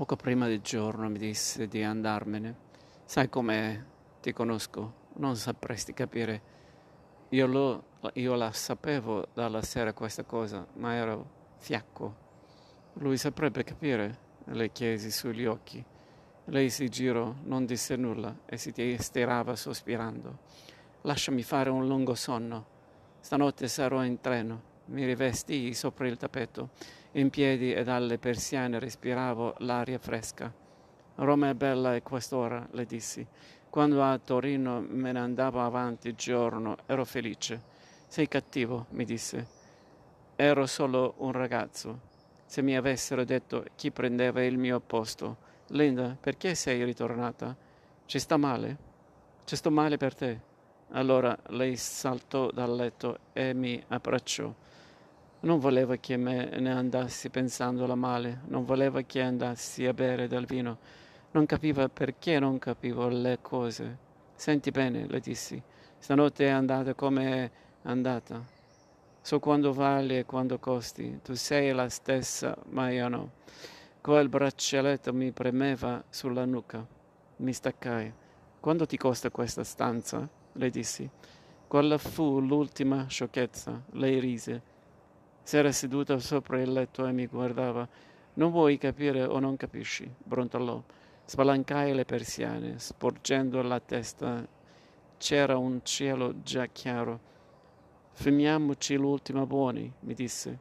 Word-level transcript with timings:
Poco 0.00 0.16
prima 0.16 0.46
del 0.46 0.62
giorno 0.62 1.10
mi 1.10 1.18
disse 1.18 1.68
di 1.68 1.82
andarmene. 1.82 2.56
Sai 3.04 3.28
come 3.28 3.84
ti 4.22 4.32
conosco, 4.32 5.08
non 5.16 5.36
sapresti 5.36 5.92
capire. 5.92 6.42
Io, 7.28 7.46
lo, 7.46 7.84
io 8.14 8.34
la 8.34 8.50
sapevo 8.50 9.26
dalla 9.34 9.60
sera 9.60 9.92
questa 9.92 10.24
cosa, 10.24 10.66
ma 10.76 10.94
ero 10.94 11.30
fiacco. 11.58 12.16
Lui 12.94 13.18
saprebbe 13.18 13.62
capire, 13.62 14.18
le 14.44 14.72
chiesi 14.72 15.10
sugli 15.10 15.44
occhi. 15.44 15.84
Lei 16.46 16.70
si 16.70 16.88
girò, 16.88 17.34
non 17.42 17.66
disse 17.66 17.94
nulla 17.96 18.34
e 18.46 18.56
si 18.56 18.72
stirava 18.98 19.54
sospirando. 19.54 20.38
Lasciami 21.02 21.42
fare 21.42 21.68
un 21.68 21.86
lungo 21.86 22.14
sonno. 22.14 22.66
Stanotte 23.20 23.68
sarò 23.68 24.02
in 24.02 24.18
treno. 24.18 24.62
Mi 24.86 25.04
rivestii 25.04 25.74
sopra 25.74 26.08
il 26.08 26.16
tappeto. 26.16 26.70
In 27.14 27.28
piedi 27.30 27.72
e 27.72 27.82
dalle 27.82 28.18
persiane 28.18 28.78
respiravo 28.78 29.56
l'aria 29.58 29.98
fresca. 29.98 30.52
Roma 31.16 31.48
è 31.48 31.54
bella 31.54 31.94
a 31.94 32.02
quest'ora, 32.02 32.64
le 32.70 32.86
dissi. 32.86 33.26
Quando 33.68 34.00
a 34.00 34.16
Torino 34.18 34.80
me 34.80 35.10
ne 35.10 35.18
andavo 35.18 35.60
avanti 35.60 36.14
giorno 36.14 36.76
ero 36.86 37.04
felice. 37.04 37.60
Sei 38.06 38.28
cattivo, 38.28 38.86
mi 38.90 39.04
disse. 39.04 39.46
Ero 40.36 40.66
solo 40.66 41.14
un 41.18 41.32
ragazzo. 41.32 42.00
Se 42.46 42.62
mi 42.62 42.76
avessero 42.76 43.24
detto 43.24 43.64
chi 43.74 43.90
prendeva 43.90 44.44
il 44.44 44.56
mio 44.56 44.78
posto, 44.78 45.36
Linda, 45.68 46.16
perché 46.20 46.54
sei 46.54 46.84
ritornata? 46.84 47.56
Ci 48.06 48.18
sta 48.20 48.36
male? 48.36 48.76
Ci 49.44 49.56
sto 49.56 49.72
male 49.72 49.96
per 49.96 50.14
te. 50.14 50.40
Allora 50.92 51.36
lei 51.48 51.76
saltò 51.76 52.52
dal 52.52 52.72
letto 52.72 53.18
e 53.32 53.52
mi 53.52 53.82
abbracciò. 53.88 54.52
Non 55.42 55.58
voleva 55.58 55.96
che 55.96 56.18
me 56.18 56.50
ne 56.58 56.70
andassi 56.70 57.30
pensandola 57.30 57.94
male, 57.94 58.42
non 58.48 58.66
voleva 58.66 59.00
che 59.00 59.22
andassi 59.22 59.86
a 59.86 59.94
bere 59.94 60.28
del 60.28 60.44
vino. 60.44 60.76
Non 61.30 61.46
capiva 61.46 61.88
perché 61.88 62.38
non 62.38 62.58
capivo 62.58 63.08
le 63.08 63.38
cose. 63.40 63.96
Senti 64.34 64.70
bene, 64.70 65.06
le 65.06 65.18
dissi, 65.18 65.62
stanotte 65.98 66.46
è 66.46 66.50
andata 66.50 66.92
come 66.92 67.44
è 67.44 67.50
andata. 67.84 68.44
So 69.22 69.38
quando 69.38 69.72
vale 69.72 70.18
e 70.18 70.24
quando 70.26 70.58
costi. 70.58 71.20
Tu 71.22 71.32
sei 71.32 71.72
la 71.72 71.88
stessa, 71.88 72.54
ma 72.70 72.90
io 72.90 73.08
no. 73.08 73.30
Quel 74.02 74.28
braccialetto 74.28 75.14
mi 75.14 75.30
premeva 75.32 76.04
sulla 76.10 76.44
nuca. 76.44 76.86
Mi 77.36 77.54
staccai. 77.54 78.12
Quanto 78.60 78.84
ti 78.84 78.98
costa 78.98 79.30
questa 79.30 79.64
stanza? 79.64 80.28
le 80.52 80.68
dissi. 80.68 81.08
Quella 81.66 81.96
fu 81.96 82.40
l'ultima 82.40 83.06
sciocchezza. 83.08 83.84
Lei 83.92 84.20
rise. 84.20 84.69
S'era 85.42 85.72
seduta 85.72 86.18
sopra 86.18 86.60
il 86.60 86.72
letto 86.72 87.06
e 87.06 87.12
mi 87.12 87.26
guardava. 87.26 87.88
Non 88.34 88.50
vuoi 88.50 88.78
capire 88.78 89.24
o 89.24 89.38
non 89.38 89.56
capisci? 89.56 90.08
brontolò. 90.22 90.82
Spalancai 91.24 91.94
le 91.94 92.04
persiane, 92.04 92.78
sporgendo 92.78 93.62
la 93.62 93.80
testa. 93.80 94.46
C'era 95.16 95.56
un 95.56 95.80
cielo 95.82 96.42
già 96.42 96.66
chiaro. 96.66 97.20
Fumiamoci 98.12 98.96
l'ultima 98.96 99.46
buoni, 99.46 99.92
mi 100.00 100.14
disse. 100.14 100.58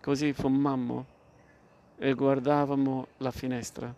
Così 0.00 0.32
fumammo 0.32 1.06
e 1.96 2.12
guardavamo 2.12 3.06
la 3.18 3.30
finestra. 3.30 3.94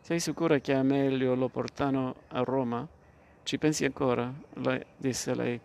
Sei 0.00 0.20
sicura 0.20 0.58
che 0.58 0.72
Amelio 0.72 1.34
lo 1.34 1.48
portano 1.48 2.14
a 2.28 2.42
Roma? 2.42 2.86
Ci 3.42 3.58
pensi 3.58 3.84
ancora? 3.84 4.32
Le, 4.54 4.86
disse 4.96 5.34
lei. 5.34 5.60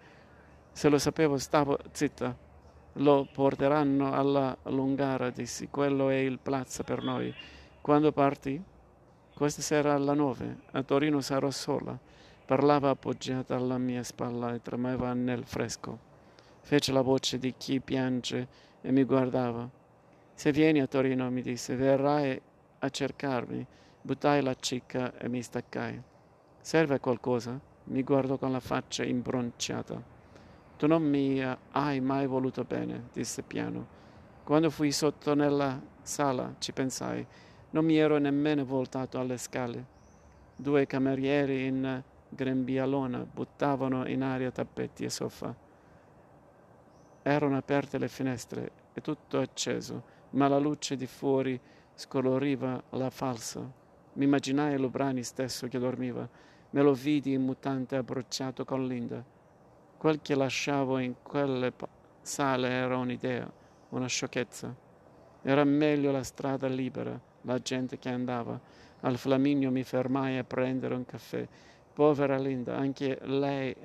Se 0.72 0.90
lo 0.90 0.98
sapevo 0.98 1.38
stavo 1.38 1.78
zitta. 1.92 2.50
Lo 2.96 3.26
porteranno 3.32 4.12
alla 4.12 4.56
Lungara, 4.64 5.30
dissi. 5.30 5.70
Quello 5.70 6.10
è 6.10 6.16
il 6.16 6.40
plaza 6.40 6.84
per 6.84 7.02
noi. 7.02 7.34
Quando 7.80 8.12
parti? 8.12 8.62
Questa 9.34 9.62
sera 9.62 9.94
alle 9.94 10.14
nove. 10.14 10.58
A 10.72 10.84
Torino 10.84 11.22
sarò 11.22 11.50
sola. 11.50 11.98
Parlava 12.46 12.90
appoggiata 12.90 13.56
alla 13.56 13.78
mia 13.78 14.04
spalla 14.04 14.54
e 14.54 14.62
tremava 14.62 15.14
nel 15.14 15.46
fresco. 15.46 15.98
Fece 16.60 16.92
la 16.92 17.02
voce 17.02 17.40
di 17.40 17.54
chi 17.58 17.80
piange 17.80 18.48
e 18.82 18.92
mi 18.92 19.06
guardava. 19.06 19.70
Se 20.34 20.52
vieni 20.52 20.82
a 20.82 20.88
Torino, 20.88 21.30
mi 21.32 21.42
disse, 21.42 21.76
verrai 21.76 22.40
a 22.80 22.90
cercarmi. 22.90 23.66
Buttai 24.02 24.42
la 24.44 24.56
cicca 24.56 25.18
e 25.18 25.30
mi 25.30 25.42
staccai. 25.42 26.02
Serve 26.60 27.00
qualcosa? 27.00 27.58
Mi 27.86 28.04
guardò 28.04 28.38
con 28.38 28.52
la 28.52 28.60
faccia 28.60 29.04
imbronciata. 29.04 30.11
Tu 30.82 30.88
non 30.88 31.04
mi 31.04 31.40
hai 31.74 32.02
mai 32.02 32.26
voluto 32.26 32.64
bene, 32.64 33.10
disse 33.14 33.44
piano. 33.44 33.86
Quando 34.44 34.72
fui 34.72 34.92
sotto 34.92 35.36
nella 35.36 35.80
sala 36.02 36.56
ci 36.58 36.72
pensai. 36.72 37.24
Non 37.70 37.86
mi 37.86 37.98
ero 37.98 38.18
nemmeno 38.18 38.66
voltato 38.66 39.20
alle 39.20 39.38
scale. 39.38 39.86
Due 40.56 40.88
camerieri 40.88 41.68
in 41.68 42.02
grembialona 42.28 43.20
buttavano 43.32 44.08
in 44.08 44.24
aria 44.24 44.50
tappeti 44.50 45.04
e 45.04 45.12
sofà. 45.12 45.56
Erano 47.22 47.58
aperte 47.58 48.00
le 48.00 48.08
finestre 48.08 48.72
e 48.94 49.02
tutto 49.02 49.38
acceso 49.38 50.02
ma 50.32 50.48
la 50.48 50.58
luce 50.58 50.96
di 50.96 51.06
fuori 51.06 51.62
scoloriva 51.94 52.82
la 52.90 53.12
falsa. 53.12 53.60
Mi 54.14 54.24
immaginai 54.24 54.80
Lubrani 54.80 55.22
stesso 55.22 55.68
che 55.68 55.78
dormiva. 55.78 56.28
Me 56.72 56.82
lo 56.82 56.96
vidi 56.96 57.34
in 57.34 57.44
mutante 57.44 57.98
abbracciato 57.98 58.66
con 58.66 58.88
Linda. 58.88 59.41
Quel 60.02 60.20
che 60.24 60.34
lasciavo 60.34 60.98
in 60.98 61.14
quelle 61.22 61.72
sale 62.24 62.70
era 62.70 62.98
un'idea, 62.98 63.48
una 63.90 64.08
sciocchezza. 64.08 64.76
Era 65.44 65.64
meglio 65.64 66.10
la 66.12 66.24
strada 66.24 66.66
libera, 66.66 67.22
la 67.42 67.60
gente 67.60 68.00
che 68.00 68.10
andava. 68.10 68.60
Al 69.02 69.18
Flaminio 69.18 69.70
mi 69.70 69.84
fermai 69.84 70.40
a 70.40 70.44
prendere 70.44 70.96
un 70.96 71.06
caffè. 71.06 71.48
Povera 71.94 72.40
Linda, 72.40 72.76
anche, 72.78 73.20
lei, 73.26 73.76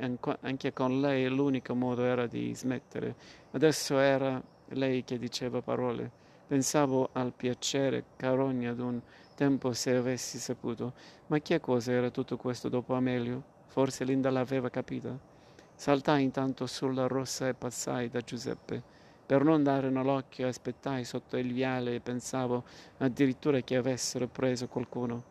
anche 0.41 0.72
con 0.72 1.03
lei 1.03 1.28
l'unico 1.28 1.75
modo 1.75 2.03
era 2.03 2.26
di 2.26 2.55
smettere. 2.55 3.15
Adesso 3.50 3.99
era 3.99 4.43
lei 4.69 5.05
che 5.05 5.19
diceva 5.19 5.60
parole. 5.60 6.10
Pensavo 6.47 7.10
al 7.12 7.34
piacere, 7.34 8.05
carogna 8.16 8.72
d'un 8.72 9.03
tempo 9.34 9.75
se 9.75 9.94
avessi 9.94 10.38
saputo. 10.38 10.94
Ma 11.26 11.41
che 11.41 11.60
cosa 11.60 11.93
era 11.93 12.09
tutto 12.09 12.38
questo 12.38 12.71
dopo 12.71 12.94
Amelio? 12.94 13.43
Forse 13.66 14.05
Linda 14.05 14.31
l'aveva 14.31 14.71
capita. 14.71 15.34
Saltai 15.78 16.22
intanto 16.22 16.66
sulla 16.66 17.06
rossa 17.06 17.48
e 17.48 17.54
passai 17.54 18.09
da 18.09 18.22
Giuseppe. 18.22 18.82
Per 19.26 19.44
non 19.44 19.62
dare 19.62 19.91
l'occhio 19.91 20.48
aspettai 20.48 21.04
sotto 21.04 21.37
il 21.37 21.53
viale 21.53 21.97
e 21.97 22.00
pensavo 22.00 22.64
addirittura 22.97 23.60
che 23.60 23.76
avessero 23.76 24.26
preso 24.26 24.69
qualcuno. 24.69 25.22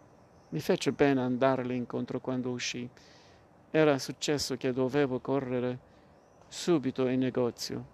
Mi 0.49 0.59
fece 0.59 0.93
pena 0.93 1.23
andarle 1.23 1.73
incontro 1.73 2.19
quando 2.19 2.51
uscì. 2.51 2.87
Era 3.71 3.97
successo 3.97 4.55
che 4.55 4.71
dovevo 4.71 5.19
correre 5.19 5.79
subito 6.47 7.07
in 7.07 7.21
negozio. 7.21 7.85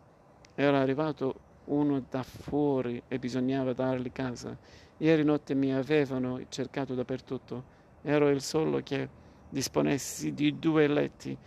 Era 0.53 0.81
arrivato 0.81 1.39
uno 1.65 2.03
da 2.09 2.21
fuori 2.21 3.01
e 3.07 3.17
bisognava 3.17 3.71
dargli 3.71 4.11
casa. 4.11 4.55
Ieri 4.97 5.23
notte 5.23 5.55
mi 5.55 5.73
avevano 5.73 6.41
cercato 6.49 6.95
dappertutto. 6.95 7.63
Ero 8.01 8.27
il 8.27 8.41
solo 8.41 8.81
che 8.83 9.07
disponessi 9.47 10.33
di 10.33 10.59
due 10.59 10.87
letti 10.87 11.37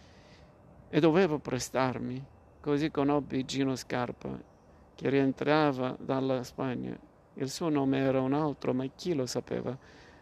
e 0.95 1.01
dovevo 1.01 1.41
prestarmi. 1.41 2.25
Così 2.61 2.89
conobbi 2.93 3.45
Gino 3.45 3.75
Scarpa, 3.75 4.41
che 4.95 5.09
rientrava 5.09 5.97
dalla 5.99 6.45
Spagna. 6.45 6.97
Il 7.35 7.51
suo 7.51 7.69
nome 7.69 7.99
era 7.99 8.21
un 8.21 8.33
altro, 8.33 8.73
ma 8.73 8.87
chi 8.95 9.13
lo 9.13 9.27
sapeva? 9.27 9.77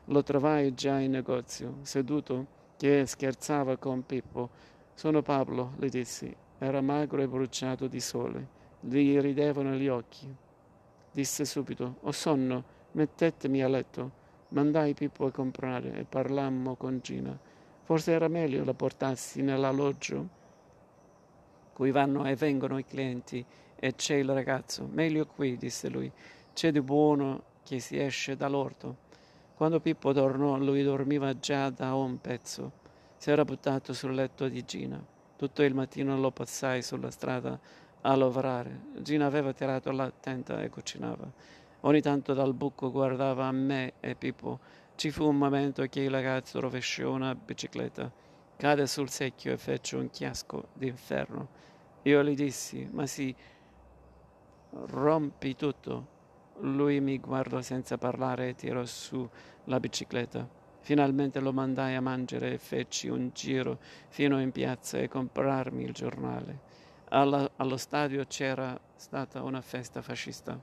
Lo 0.07 0.23
trovai 0.23 0.73
già 0.73 0.99
in 0.99 1.11
negozio, 1.11 1.81
seduto, 1.83 2.47
che 2.79 3.05
scherzava 3.05 3.77
con 3.77 4.07
Pippo. 4.07 4.49
Sono 4.95 5.21
Pablo, 5.21 5.75
le 5.77 5.91
dissi. 5.91 6.35
Era 6.57 6.81
magro 6.81 7.21
e 7.21 7.29
bruciato 7.29 7.87
di 7.87 8.01
sole 8.01 8.49
gli 8.81 9.21
ridevano 9.21 9.75
gli 9.75 9.89
occhi. 9.89 10.27
Disse 11.11 11.45
subito, 11.45 11.97
ho 12.01 12.13
sonno, 12.13 12.65
mettetemi 12.93 13.63
a 13.63 13.69
letto. 13.69 14.11
Mandai 14.49 14.95
Pippo 14.95 15.27
a 15.27 15.31
comprare 15.31 15.93
e 15.97 16.05
parlammo 16.05 16.77
con 16.77 16.99
Gina. 17.03 17.39
Forse 17.83 18.13
era 18.13 18.29
meglio 18.29 18.65
la 18.65 18.73
portassi 18.73 19.43
nell'alloggio 19.43 20.41
cui 21.73 21.91
vanno 21.91 22.27
e 22.27 22.37
vengono 22.37 22.79
i 22.79 22.85
clienti 22.85 23.45
e 23.75 23.95
c'è 23.95 24.15
il 24.15 24.33
ragazzo. 24.33 24.89
Meglio 24.91 25.27
qui, 25.27 25.57
disse 25.57 25.89
lui. 25.89 26.11
C'è 26.53 26.71
di 26.71 26.81
buono 26.81 27.43
che 27.65 27.81
si 27.81 27.99
esce 27.99 28.37
dall'orto. 28.37 29.11
Quando 29.55 29.81
Pippo 29.81 30.13
tornò, 30.13 30.57
lui 30.59 30.83
dormiva 30.83 31.39
già 31.39 31.71
da 31.71 31.95
un 31.95 32.21
pezzo. 32.21 32.73
Si 33.17 33.31
era 33.31 33.45
buttato 33.45 33.93
sul 33.93 34.15
letto 34.15 34.49
di 34.49 34.65
Gina. 34.65 35.05
Tutto 35.37 35.63
il 35.63 35.75
mattino 35.75 36.19
lo 36.19 36.31
passai 36.31 36.83
sulla 36.83 37.11
strada 37.11 37.59
a 38.03 38.17
lavorare. 38.17 38.81
Gina 38.99 39.27
aveva 39.27 39.53
tirato 39.53 39.91
la 39.91 40.11
tenda 40.11 40.63
e 40.63 40.69
cucinava. 40.69 41.31
Ogni 41.81 42.01
tanto 42.01 42.35
dal 42.35 42.55
buco 42.55 42.91
guardava 42.91 43.47
a 43.47 43.53
me 43.53 43.95
e 44.01 44.15
Pippo. 44.15 44.59
Ci 44.95 45.11
fu 45.11 45.27
un 45.27 45.37
momento 45.37 45.85
che 45.87 46.01
il 46.01 46.11
ragazzo 46.11 46.61
rovesciò 46.61 47.11
una 47.11 47.35
bicicletta, 47.35 48.11
cade 48.57 48.87
sul 48.87 49.11
secchio 49.11 49.53
e 49.53 49.57
fece 49.57 49.97
un 49.97 50.11
chiasco 50.11 50.69
d'inferno. 50.75 51.49
Io 52.03 52.23
gli 52.23 52.35
dissi, 52.35 52.89
ma 52.93 53.07
sì, 53.07 53.35
rompi 54.71 55.55
tutto. 55.55 56.09
Lui 56.61 57.01
mi 57.01 57.19
guardò 57.19 57.61
senza 57.61 57.99
parlare 57.99 58.51
e 58.51 58.55
tirò 58.55 58.85
su 58.85 59.29
la 59.65 59.81
bicicletta. 59.81 60.49
Finalmente 60.81 61.39
lo 61.39 61.53
mandai 61.53 61.95
a 61.95 62.01
mangiare 62.01 62.53
e 62.53 62.59
feci 62.59 63.09
un 63.09 63.31
giro 63.33 63.79
fino 64.09 64.41
in 64.41 64.51
piazza 64.51 64.99
e 64.99 65.09
comprarmi 65.09 65.85
il 65.85 65.93
giornale. 65.93 66.61
Alla, 67.11 67.49
allo 67.57 67.77
stadio 67.77 68.25
c'era 68.27 68.79
stata 68.97 69.43
una 69.43 69.61
festa 69.61 70.03
fascista. 70.03 70.61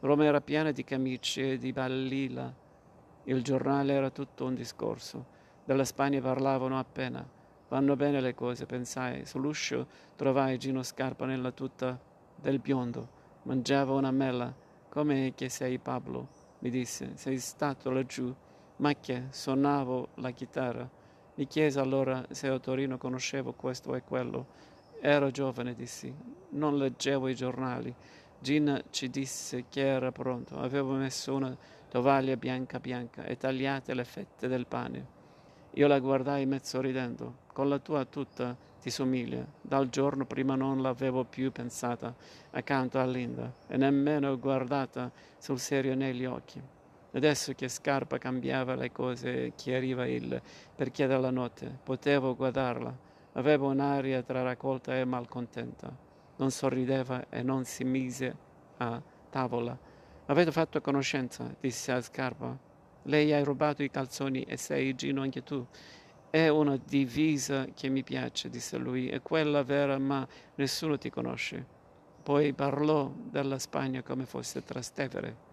Roma 0.00 0.24
era 0.24 0.40
piena 0.40 0.70
di 0.70 0.84
camicie 0.84 1.52
e 1.52 1.58
di 1.58 1.72
ballila. 1.72 2.54
Il 3.24 3.42
giornale 3.42 3.92
era 3.92 4.10
tutto 4.10 4.46
un 4.46 4.54
discorso. 4.54 5.36
Della 5.68 5.84
Spagna 5.84 6.18
parlavano 6.22 6.78
appena. 6.78 7.22
Vanno 7.68 7.94
bene 7.94 8.22
le 8.22 8.34
cose, 8.34 8.64
pensai. 8.64 9.26
Sull'uscio 9.26 9.86
trovai 10.16 10.56
Gino 10.56 10.82
Scarpa 10.82 11.26
nella 11.26 11.50
tuta 11.50 12.00
del 12.34 12.58
biondo. 12.58 13.06
Mangiava 13.42 13.92
una 13.92 14.10
mela. 14.10 14.50
Come 14.88 15.34
che 15.34 15.50
sei 15.50 15.76
Pablo? 15.76 16.26
mi 16.60 16.70
disse. 16.70 17.18
Sei 17.18 17.38
stato 17.38 17.90
laggiù? 17.90 18.34
Ma 18.76 18.94
che? 18.94 19.24
Suonavo 19.28 20.08
la 20.14 20.30
chitarra. 20.30 20.88
Mi 21.34 21.46
chiese 21.46 21.78
allora 21.80 22.24
se 22.30 22.48
a 22.48 22.58
Torino 22.58 22.96
conoscevo 22.96 23.52
questo 23.52 23.94
e 23.94 24.00
quello. 24.00 24.46
Ero 25.02 25.30
giovane, 25.30 25.74
dissi. 25.74 26.10
Non 26.52 26.78
leggevo 26.78 27.28
i 27.28 27.34
giornali. 27.34 27.94
Gina 28.38 28.82
ci 28.88 29.10
disse 29.10 29.66
che 29.68 29.86
era 29.86 30.12
pronto. 30.12 30.58
Avevo 30.58 30.94
messo 30.94 31.34
una 31.34 31.54
tovaglia 31.90 32.38
bianca 32.38 32.80
bianca 32.80 33.24
e 33.24 33.36
tagliate 33.36 33.92
le 33.92 34.04
fette 34.04 34.48
del 34.48 34.66
pane. 34.66 35.17
Io 35.78 35.86
la 35.86 36.00
guardai 36.00 36.44
mezzo 36.44 36.80
ridendo. 36.80 37.46
Con 37.52 37.68
la 37.68 37.78
tua 37.78 38.04
tuta 38.04 38.56
ti 38.80 38.90
somiglia. 38.90 39.46
Dal 39.60 39.88
giorno 39.88 40.26
prima 40.26 40.56
non 40.56 40.82
l'avevo 40.82 41.22
più 41.22 41.52
pensata 41.52 42.12
accanto 42.50 42.98
a 42.98 43.06
Linda 43.06 43.52
e 43.68 43.76
nemmeno 43.76 44.36
guardata 44.40 45.08
sul 45.38 45.60
serio 45.60 45.94
negli 45.94 46.24
occhi. 46.24 46.60
Adesso 47.12 47.52
che 47.52 47.68
Scarpa 47.68 48.18
cambiava 48.18 48.74
le 48.74 48.90
cose 48.90 49.44
e 49.44 49.52
chiariva 49.54 50.04
il 50.08 50.42
perché 50.74 51.06
della 51.06 51.30
notte, 51.30 51.78
potevo 51.80 52.34
guardarla. 52.34 52.92
Aveva 53.34 53.66
un'aria 53.66 54.20
tra 54.22 54.42
raccolta 54.42 54.98
e 54.98 55.04
malcontenta. 55.04 55.96
Non 56.38 56.50
sorrideva 56.50 57.28
e 57.28 57.44
non 57.44 57.64
si 57.64 57.84
mise 57.84 58.36
a 58.78 59.00
tavola. 59.30 59.78
Avete 60.26 60.50
fatto 60.50 60.80
conoscenza, 60.80 61.54
disse 61.60 61.92
a 61.92 62.00
Scarpa. 62.00 62.66
Lei 63.08 63.32
ha 63.32 63.42
rubato 63.42 63.82
i 63.82 63.90
calzoni 63.90 64.42
e 64.42 64.58
sei 64.58 64.94
Gino 64.94 65.22
anche 65.22 65.42
tu. 65.42 65.66
È 66.28 66.48
una 66.48 66.76
divisa 66.76 67.64
che 67.74 67.88
mi 67.88 68.02
piace, 68.02 68.50
disse 68.50 68.76
lui, 68.76 69.08
è 69.08 69.22
quella 69.22 69.62
vera, 69.62 69.98
ma 69.98 70.28
nessuno 70.56 70.98
ti 70.98 71.08
conosce. 71.08 71.64
Poi 72.22 72.52
parlò 72.52 73.10
della 73.16 73.58
Spagna 73.58 74.02
come 74.02 74.26
fosse 74.26 74.62
Trastevere. 74.62 75.46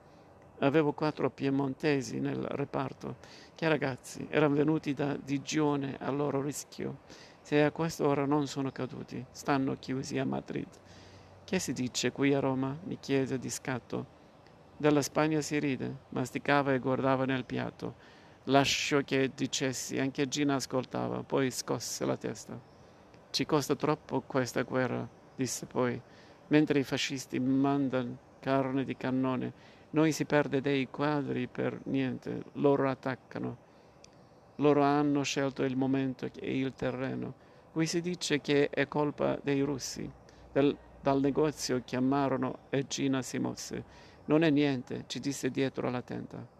Avevo 0.60 0.92
quattro 0.92 1.30
piemontesi 1.30 2.20
nel 2.20 2.44
reparto, 2.44 3.16
che 3.56 3.70
ragazzi 3.70 4.28
erano 4.30 4.56
venuti 4.56 4.94
da 4.94 5.16
Digione 5.16 5.96
a 5.98 6.12
loro 6.12 6.42
rischio. 6.42 7.00
Se 7.42 7.64
a 7.64 7.72
quest'ora 7.72 8.26
non 8.26 8.48
sono 8.48 8.70
caduti, 8.74 9.24
stanno 9.32 9.78
chiusi 9.80 10.18
a 10.18 10.26
Madrid. 10.26 10.68
Che 11.46 11.60
si 11.60 11.72
dice 11.72 12.12
qui 12.12 12.34
a 12.34 12.42
Roma? 12.42 12.78
mi 12.84 12.98
chiese 13.00 13.40
di 13.40 13.50
scatto. 13.50 14.15
Della 14.78 15.02
Spagna 15.02 15.40
si 15.40 15.58
ride, 15.58 15.96
masticava 16.10 16.74
e 16.74 16.80
guardava 16.80 17.24
nel 17.24 17.46
piatto. 17.46 17.96
Lasciò 18.46 19.00
che 19.02 19.32
dicessi, 19.34 19.98
anche 19.98 20.28
Gina 20.28 20.56
ascoltava, 20.56 21.24
poi 21.24 21.50
scosse 21.50 22.06
la 22.06 22.18
testa. 22.18 22.60
Ci 23.30 23.46
costa 23.46 23.76
troppo 23.76 24.22
questa 24.22 24.64
guerra, 24.64 25.08
disse 25.34 25.66
poi. 25.66 26.00
Mentre 26.48 26.80
i 26.80 26.84
fascisti 26.84 27.40
mandano 27.40 28.18
carne 28.42 28.84
di 28.84 28.98
cannone, 28.98 29.54
noi 29.92 30.12
si 30.12 30.26
perde 30.26 30.60
dei 30.60 30.90
quadri 30.90 31.48
per 31.48 31.80
niente, 31.86 32.44
loro 32.54 32.90
attaccano. 32.90 33.58
Loro 34.58 34.84
hanno 34.84 35.24
scelto 35.24 35.64
il 35.64 35.78
momento 35.78 36.30
e 36.38 36.60
il 36.60 36.74
terreno. 36.74 37.34
Qui 37.72 37.86
si 37.86 38.02
dice 38.02 38.42
che 38.42 38.70
è 38.70 38.90
colpa 38.90 39.40
dei 39.42 39.62
russi. 39.62 40.10
Del, 40.52 40.78
dal 41.02 41.22
negozio 41.22 41.82
chiamarono 41.84 42.60
e 42.70 42.86
Gina 42.88 43.22
si 43.22 43.40
mosse. 43.40 43.84
Non 44.26 44.44
è 44.44 44.50
niente, 44.50 45.04
ci 45.08 45.20
disse 45.20 45.52
dietro 45.52 45.88
alla 45.88 46.02
tenda. 46.02 46.54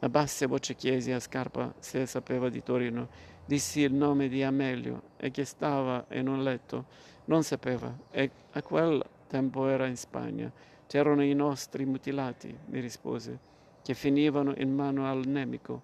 A 0.00 0.08
bassa 0.08 0.46
voce 0.46 0.74
chiesi 0.74 1.10
a 1.12 1.18
Scarpa 1.18 1.74
se 1.78 2.06
sapeva 2.06 2.48
di 2.48 2.62
Torino. 2.62 3.08
Dissi 3.44 3.80
il 3.80 3.92
nome 3.92 4.28
di 4.28 4.42
Amelio 4.42 5.02
e 5.16 5.30
che 5.30 5.44
stava 5.44 6.04
in 6.10 6.28
un 6.28 6.42
letto. 6.42 6.86
Non 7.24 7.42
sapeva 7.42 7.92
e 8.10 8.30
a 8.52 8.62
quel 8.62 9.04
tempo 9.26 9.66
era 9.66 9.86
in 9.86 9.96
Spagna. 9.96 10.52
C'erano 10.86 11.24
i 11.24 11.34
nostri 11.34 11.84
mutilati, 11.86 12.56
mi 12.66 12.80
rispose, 12.80 13.38
che 13.82 13.94
finivano 13.94 14.54
in 14.56 14.72
mano 14.72 15.10
al 15.10 15.26
nemico. 15.26 15.82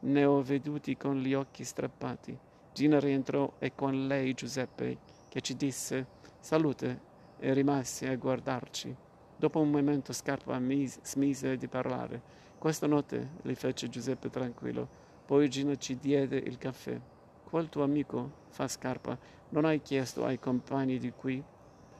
Ne 0.00 0.24
ho 0.24 0.40
veduti 0.42 0.96
con 0.96 1.18
gli 1.18 1.34
occhi 1.34 1.64
strappati. 1.64 2.38
Gina 2.72 3.00
rientrò 3.00 3.54
e 3.58 3.74
con 3.74 4.06
lei 4.06 4.32
Giuseppe, 4.32 4.98
che 5.28 5.40
ci 5.40 5.56
disse 5.56 6.06
salute 6.38 7.00
e 7.38 7.52
rimase 7.52 8.08
a 8.08 8.16
guardarci. 8.16 9.04
Dopo 9.38 9.60
un 9.60 9.70
momento 9.70 10.14
Scarpa 10.14 10.58
smise 11.02 11.58
di 11.58 11.68
parlare. 11.68 12.22
Questa 12.56 12.86
notte, 12.86 13.32
gli 13.42 13.52
fece 13.54 13.90
Giuseppe 13.90 14.30
tranquillo. 14.30 14.88
Poi 15.26 15.50
Gino 15.50 15.76
ci 15.76 15.98
diede 15.98 16.38
il 16.38 16.56
caffè. 16.56 16.98
Quel 17.44 17.68
tuo 17.68 17.82
amico, 17.82 18.44
fa 18.48 18.66
Scarpa, 18.66 19.18
non 19.50 19.66
hai 19.66 19.82
chiesto 19.82 20.24
ai 20.24 20.38
compagni 20.38 20.98
di 20.98 21.12
qui? 21.12 21.42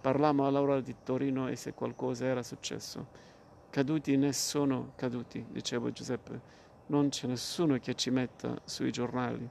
Parlammo 0.00 0.46
allora 0.46 0.80
di 0.80 0.94
Torino 1.02 1.48
e 1.48 1.56
se 1.56 1.74
qualcosa 1.74 2.24
era 2.24 2.42
successo. 2.42 3.06
Caduti 3.68 4.16
ne 4.16 4.32
sono 4.32 4.92
caduti, 4.96 5.44
diceva 5.50 5.92
Giuseppe. 5.92 6.40
Non 6.86 7.10
c'è 7.10 7.26
nessuno 7.26 7.78
che 7.78 7.94
ci 7.94 8.08
metta 8.08 8.58
sui 8.64 8.90
giornali. 8.90 9.46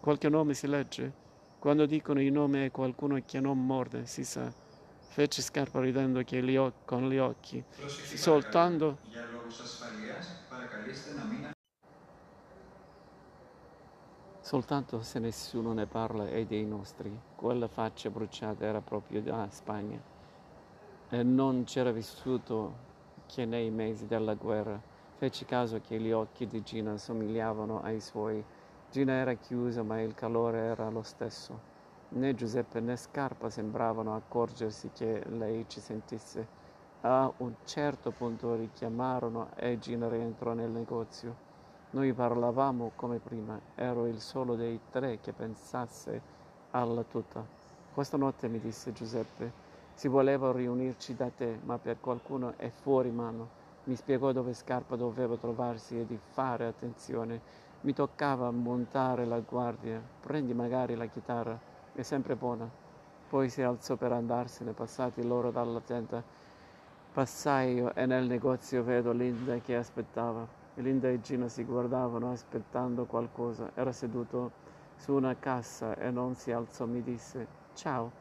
Qualche 0.00 0.28
nome 0.28 0.54
si 0.54 0.66
legge? 0.66 1.12
Quando 1.60 1.86
dicono 1.86 2.20
i 2.20 2.30
nomi 2.30 2.64
è 2.64 2.72
qualcuno 2.72 3.16
che 3.24 3.38
non 3.38 3.64
morde, 3.64 4.06
si 4.06 4.24
sa 4.24 4.66
fece 5.08 5.42
Scarpa 5.42 5.80
ridendo 5.80 6.20
gli 6.20 6.72
con 6.84 7.08
gli 7.08 7.18
occhi, 7.18 7.62
soltanto... 7.86 8.98
Soltanto 14.40 15.02
se 15.02 15.18
nessuno 15.18 15.74
ne 15.74 15.84
parla 15.84 16.26
è 16.26 16.46
dei 16.46 16.64
nostri. 16.64 17.14
Quella 17.36 17.68
faccia 17.68 18.08
bruciata 18.08 18.64
era 18.64 18.80
proprio 18.80 19.20
da 19.20 19.46
Spagna 19.50 20.00
e 21.10 21.22
non 21.22 21.64
c'era 21.64 21.90
vissuto 21.90 22.86
che 23.26 23.44
nei 23.44 23.70
mesi 23.70 24.06
della 24.06 24.32
guerra. 24.32 24.80
Fece 25.16 25.44
caso 25.44 25.80
che 25.80 25.98
gli 25.98 26.12
occhi 26.12 26.46
di 26.46 26.62
Gina 26.62 26.96
somigliavano 26.96 27.82
ai 27.82 28.00
suoi. 28.00 28.42
Gina 28.90 29.12
era 29.12 29.34
chiusa 29.34 29.82
ma 29.82 30.00
il 30.00 30.14
calore 30.14 30.58
era 30.58 30.88
lo 30.88 31.02
stesso. 31.02 31.76
Né 32.10 32.34
Giuseppe 32.34 32.80
né 32.80 32.96
Scarpa 32.96 33.50
sembravano 33.50 34.16
accorgersi 34.16 34.90
che 34.94 35.22
lei 35.28 35.66
ci 35.68 35.78
sentisse. 35.78 36.46
A 37.02 37.30
un 37.36 37.54
certo 37.64 38.12
punto 38.12 38.54
richiamarono 38.54 39.50
e 39.54 39.78
Gina 39.78 40.08
rientrò 40.08 40.54
nel 40.54 40.70
negozio. 40.70 41.36
Noi 41.90 42.14
parlavamo 42.14 42.92
come 42.96 43.18
prima, 43.18 43.60
ero 43.74 44.06
il 44.06 44.20
solo 44.20 44.54
dei 44.54 44.80
tre 44.90 45.20
che 45.20 45.34
pensasse 45.34 46.22
alla 46.70 47.02
tuta. 47.02 47.44
Questa 47.92 48.16
notte 48.16 48.48
mi 48.48 48.58
disse 48.58 48.92
Giuseppe, 48.92 49.52
si 49.92 50.08
voleva 50.08 50.50
riunirci 50.50 51.14
da 51.14 51.28
te, 51.28 51.58
ma 51.62 51.76
per 51.76 52.00
qualcuno 52.00 52.54
è 52.56 52.70
fuori 52.70 53.10
mano. 53.10 53.48
Mi 53.84 53.96
spiegò 53.96 54.32
dove 54.32 54.54
Scarpa 54.54 54.96
doveva 54.96 55.36
trovarsi 55.36 56.00
e 56.00 56.06
di 56.06 56.18
fare 56.32 56.66
attenzione. 56.66 57.40
Mi 57.82 57.92
toccava 57.92 58.50
montare 58.50 59.26
la 59.26 59.40
guardia. 59.40 60.02
Prendi 60.20 60.54
magari 60.54 60.94
la 60.94 61.06
chitarra 61.06 61.76
è 62.00 62.04
sempre 62.04 62.36
buona. 62.36 62.70
Poi 63.28 63.48
si 63.48 63.60
alzò 63.60 63.96
per 63.96 64.12
andarsene, 64.12 64.72
passati 64.72 65.26
loro 65.26 65.50
dalla 65.50 65.80
tenda. 65.80 66.22
Passai 67.12 67.74
io 67.74 67.92
e 67.94 68.06
nel 68.06 68.26
negozio 68.26 68.84
vedo 68.84 69.10
Linda 69.10 69.58
che 69.58 69.74
aspettava. 69.74 70.46
Linda 70.74 71.08
e 71.08 71.20
Gina 71.20 71.48
si 71.48 71.64
guardavano 71.64 72.30
aspettando 72.30 73.04
qualcosa. 73.04 73.72
Era 73.74 73.90
seduto 73.90 74.52
su 74.94 75.12
una 75.12 75.34
cassa 75.40 75.96
e 75.96 76.10
non 76.10 76.36
si 76.36 76.52
alzò, 76.52 76.86
mi 76.86 77.02
disse 77.02 77.46
ciao. 77.74 78.12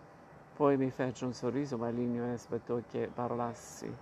Poi 0.55 0.75
mi 0.75 0.89
fece 0.89 1.25
un 1.25 1.33
sorriso 1.33 1.77
maligno 1.77 2.25
e 2.25 2.31
aspettò 2.31 2.79
che 2.89 3.11
parlassi. 3.13 3.95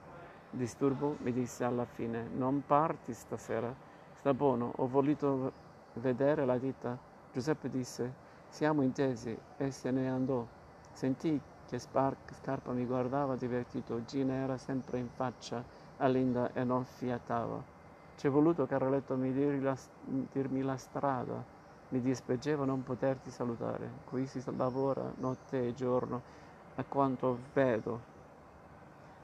Disturbo, 0.51 1.17
mi 1.19 1.33
disse 1.33 1.65
alla 1.65 1.83
fine, 1.83 2.29
non 2.33 2.63
parti 2.65 3.13
stasera. 3.13 3.75
Sta 4.13 4.33
buono, 4.33 4.71
ho 4.73 4.87
voluto 4.87 5.51
vedere 5.95 6.45
la 6.45 6.57
ditta. 6.57 6.97
Giuseppe 7.33 7.69
disse, 7.69 8.23
siamo 8.49 8.81
intesi 8.83 9.37
e 9.57 9.71
se 9.71 9.91
ne 9.91 10.09
andò. 10.09 10.45
Sentì 10.93 11.39
che 11.67 11.79
Scarpa 11.79 12.71
mi 12.71 12.85
guardava 12.85 13.35
divertito. 13.35 14.03
Gina 14.05 14.33
era 14.33 14.57
sempre 14.57 14.99
in 14.99 15.09
faccia 15.09 15.63
a 15.97 16.07
Linda 16.07 16.51
e 16.53 16.63
non 16.63 16.85
fiatava. 16.85 17.61
Ci 18.15 18.27
è 18.27 18.29
voluto 18.29 18.65
Caroletto 18.65 19.15
mi 19.15 19.33
dirmi 19.33 19.61
la, 19.61 19.77
dirmi 20.31 20.61
la 20.61 20.77
strada. 20.77 21.43
Mi 21.89 21.99
dispiaceva 21.99 22.65
non 22.65 22.83
poterti 22.83 23.29
salutare. 23.29 23.89
Qui 24.05 24.25
si 24.25 24.41
lavora 24.55 25.11
notte 25.17 25.67
e 25.67 25.73
giorno, 25.73 26.21
a 26.75 26.83
quanto 26.83 27.37
vedo. 27.53 27.99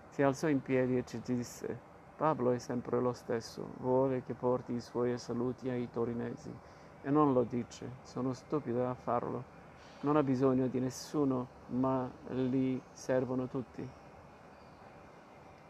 Si 0.09 0.21
alzò 0.21 0.47
in 0.49 0.61
piedi 0.61 0.97
e 0.97 1.03
ci 1.05 1.21
disse: 1.21 1.79
Pablo 2.15 2.51
è 2.51 2.59
sempre 2.59 2.99
lo 2.99 3.13
stesso, 3.13 3.65
vuole 3.79 4.23
che 4.23 4.33
porti 4.33 4.73
i 4.73 4.81
suoi 4.81 5.17
saluti 5.17 5.69
ai 5.69 5.89
torinesi 5.89 6.51
e 7.03 7.09
non 7.09 7.33
lo 7.33 7.43
dice, 7.43 7.89
sono 8.03 8.33
stupido 8.33 8.87
a 8.87 8.93
farlo. 8.93 9.43
Non 10.01 10.15
ha 10.15 10.23
bisogno 10.23 10.67
di 10.67 10.79
nessuno, 10.79 11.47
ma 11.67 12.09
gli 12.29 12.79
servono 12.91 13.47
tutti. 13.47 13.87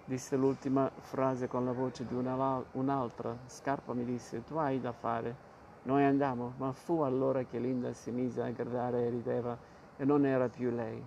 Disse 0.05 0.35
l'ultima 0.35 0.89
frase 0.99 1.47
con 1.47 1.63
la 1.65 1.71
voce 1.71 2.05
di 2.05 2.13
una, 2.13 2.61
un'altra. 2.73 3.35
Scarpa 3.45 3.93
mi 3.93 4.03
disse, 4.03 4.43
tu 4.43 4.55
hai 4.55 4.79
da 4.79 4.91
fare. 4.91 5.49
Noi 5.83 6.03
andiamo, 6.03 6.53
ma 6.57 6.71
fu 6.71 7.01
allora 7.01 7.43
che 7.43 7.59
Linda 7.59 7.93
si 7.93 8.11
mise 8.11 8.41
a 8.41 8.49
gridare 8.49 9.05
e 9.05 9.09
rideva 9.09 9.57
e 9.97 10.05
non 10.05 10.25
era 10.25 10.47
più 10.47 10.69
lei. 10.69 11.03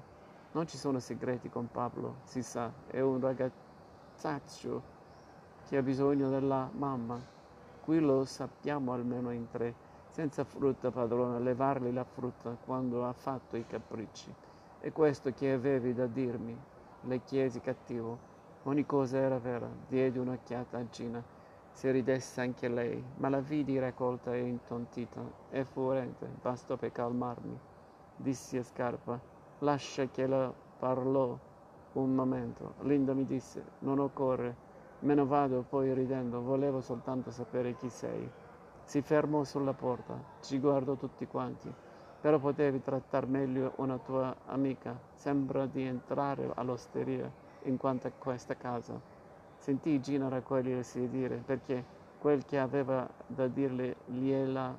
Non 0.52 0.66
ci 0.66 0.76
sono 0.76 1.00
segreti 1.00 1.48
con 1.48 1.68
Pablo, 1.70 2.16
si 2.24 2.42
sa, 2.42 2.70
è 2.86 3.00
un 3.00 3.20
ragazzaccio 3.20 4.82
che 5.68 5.76
ha 5.76 5.82
bisogno 5.82 6.28
della 6.28 6.68
mamma. 6.72 7.20
Qui 7.82 8.00
lo 8.00 8.24
sappiamo 8.24 8.92
almeno 8.92 9.30
in 9.30 9.50
tre. 9.50 9.74
Senza 10.14 10.44
frutta, 10.44 10.92
padrone, 10.92 11.40
levargli 11.40 11.92
la 11.92 12.04
frutta 12.04 12.56
quando 12.64 13.04
ha 13.04 13.12
fatto 13.12 13.56
i 13.56 13.66
capricci. 13.66 14.32
È 14.78 14.92
questo 14.92 15.32
che 15.32 15.50
avevi 15.50 15.92
da 15.92 16.06
dirmi. 16.06 16.56
Le 17.00 17.20
chiesi 17.24 17.60
cattivo. 17.60 18.16
Ogni 18.62 18.86
cosa 18.86 19.18
era 19.18 19.40
vera. 19.40 19.68
Diedi 19.88 20.18
un'occhiata 20.18 20.78
a 20.78 20.88
Gina. 20.88 21.20
Si 21.72 21.90
ridesse 21.90 22.40
anche 22.40 22.68
lei, 22.68 23.02
ma 23.16 23.28
la 23.28 23.40
vidi 23.40 23.76
raccolta 23.76 24.32
e 24.32 24.42
intontita. 24.42 25.20
È 25.48 25.64
furente, 25.64 26.28
bastò 26.40 26.76
per 26.76 26.92
calmarmi. 26.92 27.58
Dissi 28.14 28.56
a 28.56 28.62
Scarpa, 28.62 29.18
lascia 29.58 30.06
che 30.06 30.28
la 30.28 30.54
parlò 30.78 31.36
un 31.94 32.14
momento. 32.14 32.74
Linda 32.82 33.14
mi 33.14 33.24
disse, 33.24 33.64
non 33.80 33.98
occorre, 33.98 34.54
me 35.00 35.14
ne 35.14 35.24
vado, 35.24 35.64
poi 35.68 35.92
ridendo, 35.92 36.40
volevo 36.40 36.80
soltanto 36.80 37.32
sapere 37.32 37.74
chi 37.74 37.88
sei. 37.88 38.30
Si 38.84 39.00
fermò 39.02 39.44
sulla 39.44 39.72
porta, 39.72 40.22
ci 40.40 40.58
guardò 40.58 40.94
tutti 40.94 41.26
quanti. 41.26 41.72
Però 42.20 42.38
potevi 42.38 42.80
trattare 42.80 43.26
meglio 43.26 43.72
una 43.76 43.98
tua 43.98 44.34
amica. 44.46 44.98
Sembra 45.12 45.66
di 45.66 45.82
entrare 45.82 46.50
all'osteria 46.54 47.30
in 47.64 47.76
quanto 47.76 48.06
a 48.06 48.12
questa 48.16 48.56
casa. 48.56 48.98
Sentì 49.56 50.00
Gina 50.00 50.28
raccogliersi 50.28 51.02
e 51.02 51.10
dire 51.10 51.36
perché 51.36 51.84
quel 52.18 52.44
che 52.44 52.58
aveva 52.58 53.08
da 53.26 53.46
dirle 53.46 53.96
gliel'ha 54.06 54.76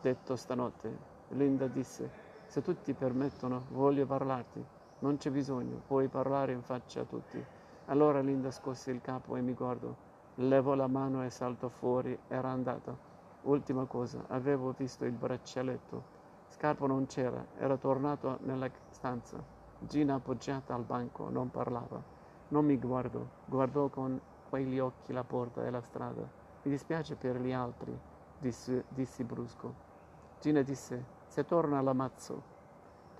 detto 0.00 0.34
stanotte. 0.34 0.96
Linda 1.28 1.66
disse, 1.66 2.10
se 2.46 2.62
tutti 2.62 2.92
permettono, 2.94 3.66
voglio 3.70 4.06
parlarti. 4.06 4.64
Non 5.00 5.16
c'è 5.16 5.30
bisogno, 5.30 5.82
puoi 5.86 6.08
parlare 6.08 6.52
in 6.52 6.62
faccia 6.62 7.02
a 7.02 7.04
tutti. 7.04 7.44
Allora 7.86 8.20
Linda 8.20 8.50
scosse 8.50 8.90
il 8.90 9.00
capo 9.00 9.36
e 9.36 9.40
mi 9.40 9.52
guardò. 9.52 9.94
Levò 10.36 10.74
la 10.74 10.86
mano 10.86 11.24
e 11.24 11.30
saltò 11.30 11.68
fuori. 11.68 12.18
Era 12.28 12.48
andata. 12.48 13.07
Ultima 13.42 13.84
cosa, 13.84 14.24
avevo 14.28 14.74
visto 14.76 15.04
il 15.04 15.12
braccialetto. 15.12 16.16
Scarpo 16.48 16.86
non 16.86 17.06
c'era, 17.06 17.44
era 17.56 17.76
tornato 17.76 18.38
nella 18.42 18.68
stanza. 18.90 19.42
Gina 19.78 20.14
appoggiata 20.14 20.74
al 20.74 20.82
banco 20.82 21.30
non 21.30 21.48
parlava. 21.50 22.02
Non 22.48 22.64
mi 22.64 22.76
guardò, 22.76 23.24
guardò 23.44 23.88
con 23.88 24.20
quegli 24.48 24.80
occhi 24.80 25.12
la 25.12 25.22
porta 25.22 25.64
e 25.64 25.70
la 25.70 25.80
strada. 25.80 26.22
Mi 26.62 26.70
dispiace 26.70 27.14
per 27.14 27.40
gli 27.40 27.52
altri, 27.52 27.96
dissi, 28.38 28.82
dissi 28.88 29.22
brusco. 29.22 29.72
Gina 30.40 30.62
disse, 30.62 31.04
se 31.28 31.44
torna 31.44 31.80
l'ammazzo. 31.80 32.56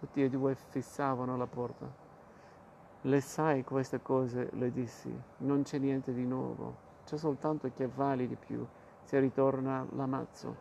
Tutti 0.01 0.23
e 0.23 0.29
due 0.29 0.57
fissavano 0.57 1.37
la 1.37 1.47
porta. 1.47 1.87
Le 3.03 3.21
sai 3.21 3.63
queste 3.63 4.03
cose, 4.03 4.49
le 4.53 4.73
dissi, 4.73 5.17
non 5.39 5.63
c'è 5.63 5.79
niente 5.79 6.13
di 6.13 6.25
nuovo, 6.25 6.75
c'è 7.05 7.17
soltanto 7.17 7.71
che 7.73 7.87
vali 7.87 8.27
di 8.27 8.35
più 8.37 8.67
se 9.09 9.19
ritorna 9.21 9.87
l'amazzo. 9.93 10.55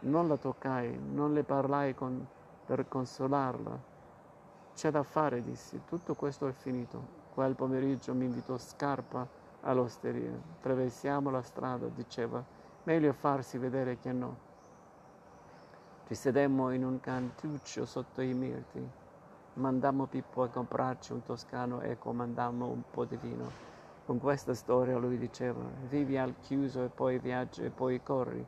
Non 0.00 0.28
la 0.28 0.36
toccai, 0.36 1.00
non 1.10 1.32
le 1.32 1.42
parlai 1.42 1.94
con, 1.94 2.22
per 2.66 2.86
consolarla. 2.86 3.80
C'è 4.74 4.90
da 4.90 5.02
fare, 5.02 5.42
dissi, 5.42 5.80
tutto 5.86 6.14
questo 6.14 6.46
è 6.46 6.52
finito. 6.52 7.02
Quel 7.32 7.54
pomeriggio 7.54 8.12
mi 8.12 8.26
invitò 8.26 8.58
Scarpa 8.58 9.26
all'osteria. 9.62 10.38
Traversiamo 10.60 11.30
la 11.30 11.40
strada, 11.40 11.86
diceva, 11.86 12.44
meglio 12.82 13.14
farsi 13.14 13.56
vedere 13.56 13.96
che 13.96 14.12
no. 14.12 14.36
Ci 16.08 16.14
sedemmo 16.14 16.70
in 16.72 16.84
un 16.84 17.00
cantuccio 17.00 17.86
sotto 17.86 18.20
i 18.20 18.34
mirti. 18.34 18.86
Mandammo 19.54 20.04
Pippo 20.04 20.42
a 20.42 20.48
comprarci 20.48 21.12
un 21.12 21.22
toscano 21.22 21.80
e 21.80 21.96
comandammo 21.96 22.66
un 22.66 22.82
po' 22.90 23.06
di 23.06 23.16
vino. 23.16 23.77
Con 24.08 24.20
questa 24.20 24.54
storia 24.54 24.96
lui 24.96 25.18
diceva, 25.18 25.60
vivi 25.86 26.16
al 26.16 26.34
chiuso 26.40 26.82
e 26.82 26.88
poi 26.88 27.18
viaggi 27.18 27.62
e 27.62 27.68
poi 27.68 28.02
corri, 28.02 28.42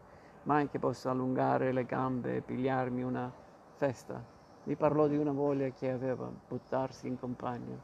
ma 0.44 0.54
anche 0.54 0.78
posso 0.78 1.10
allungare 1.10 1.70
le 1.70 1.84
gambe 1.84 2.36
e 2.36 2.40
pigliarmi 2.40 3.02
una 3.02 3.30
festa. 3.74 4.24
Mi 4.62 4.74
parlò 4.74 5.06
di 5.06 5.18
una 5.18 5.32
voglia 5.32 5.68
che 5.68 5.90
aveva, 5.90 6.32
buttarsi 6.48 7.08
in 7.08 7.18
compagnia, 7.18 7.78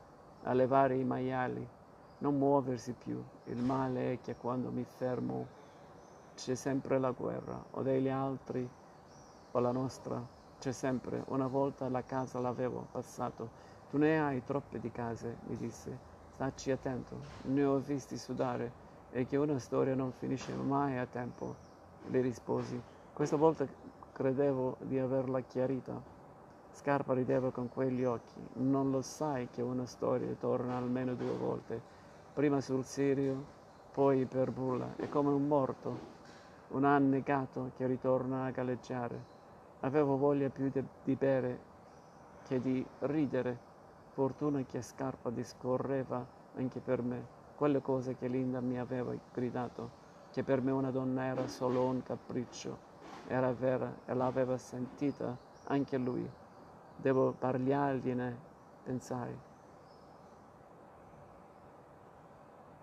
a 0.45 0.55
levare 0.55 0.97
i 0.97 1.05
maiali, 1.05 1.69
non 2.21 2.39
muoversi 2.39 2.95
più. 2.95 3.23
Il 3.45 3.63
male 3.63 4.15
è 4.15 4.21
che 4.23 4.37
quando 4.37 4.71
mi 4.71 4.85
fermo 4.85 5.47
c'è 6.35 6.55
sempre 6.55 6.99
la 6.99 7.11
guerra, 7.11 7.63
o 7.73 7.83
degli 7.83 8.09
altri 8.09 8.67
o 9.51 9.59
la 9.59 9.73
nostra, 9.73 10.19
c'è 10.59 10.73
sempre. 10.73 11.25
Una 11.27 11.47
volta 11.47 11.91
la 11.91 12.03
casa 12.03 12.41
l'avevo 12.41 12.87
passato. 12.91 13.51
Tu 13.91 13.99
ne 13.99 14.19
hai 14.19 14.43
troppe 14.45 14.81
di 14.81 14.91
case, 14.91 15.37
mi 15.49 15.59
disse. 15.59 16.16
Stacci 16.37 16.71
attento, 16.71 17.17
ne 17.45 17.65
ho 17.65 17.79
visti 17.79 18.19
sudare 18.19 18.71
e 19.11 19.25
che 19.25 19.39
una 19.39 19.59
storia 19.59 19.95
non 19.95 20.13
finisce 20.13 20.53
mai 20.53 20.99
a 20.99 21.07
tempo, 21.07 21.55
le 22.09 22.21
risposi. 22.21 22.79
Questa 23.15 23.37
volta 23.37 23.67
credevo 24.13 24.77
di 24.81 24.99
averla 24.99 25.41
chiarita. 25.41 25.99
Scarpa 26.73 27.15
rideva 27.15 27.51
con 27.51 27.71
quegli 27.71 28.05
occhi. 28.05 28.35
Non 28.57 28.91
lo 28.91 29.01
sai 29.01 29.49
che 29.51 29.63
una 29.63 29.87
storia 29.87 30.29
torna 30.39 30.77
almeno 30.77 31.15
due 31.15 31.35
volte, 31.39 31.81
prima 32.35 32.61
sul 32.61 32.85
serio, 32.85 33.43
poi 33.95 34.27
per 34.27 34.51
bulla. 34.51 34.95
È 34.97 35.09
come 35.09 35.31
un 35.31 35.47
morto, 35.47 35.99
un 36.73 36.85
annegato 36.85 37.71
che 37.79 37.87
ritorna 37.87 38.45
a 38.45 38.51
galleggiare. 38.51 39.19
Avevo 39.81 40.19
voglia 40.19 40.51
più 40.51 40.69
di, 40.69 40.85
di 41.03 41.15
bere 41.15 41.59
che 42.47 42.61
di 42.61 42.85
ridere 42.99 43.66
Fortuna 44.17 44.63
che 44.63 44.81
Scarpa 44.81 45.29
discorreva 45.29 46.27
anche 46.55 46.81
per 46.81 47.03
me, 47.03 47.23
quelle 47.55 47.83
cose 47.83 48.17
che 48.17 48.29
Linda 48.29 48.63
mi 48.63 48.79
aveva 48.79 49.15
gridato, 49.31 49.91
che 50.31 50.43
per 50.43 50.63
me 50.63 50.71
una 50.71 50.91
donna 50.91 51.25
era 51.25 51.47
solo 51.49 51.85
un 51.85 52.03
capriccio, 52.03 52.79
era 53.29 53.53
vera 53.53 53.95
e 54.07 54.15
l'aveva 54.15 54.57
sentita 54.57 55.37
anche 55.65 55.99
lui. 55.99 56.27
Devo 56.95 57.35
parlargliene, 57.35 58.41
pensai. 58.83 59.35